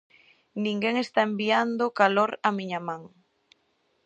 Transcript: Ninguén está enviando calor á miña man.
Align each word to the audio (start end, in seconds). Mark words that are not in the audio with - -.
Ninguén 0.65 0.95
está 0.99 1.21
enviando 1.29 1.95
calor 1.99 2.31
á 2.47 2.49
miña 2.57 2.79
man. 2.87 3.01